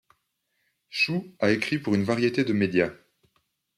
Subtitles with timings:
[0.89, 2.89] Chou a écrit pour une variété de médias.